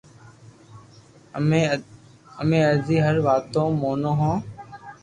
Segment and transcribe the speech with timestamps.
[2.41, 4.35] امي ائري ھر واتو مونو ھون